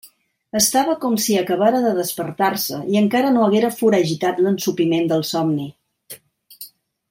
Estava 0.59 0.93
com 1.03 1.17
si 1.25 1.35
acabara 1.41 1.81
de 1.83 1.91
despertar-se 1.97 2.81
i 2.95 2.99
encara 3.03 3.35
no 3.37 3.45
haguera 3.49 3.71
foragitat 3.83 4.43
l'ensopiment 4.47 5.07
del 5.15 5.25
somni. 5.35 5.71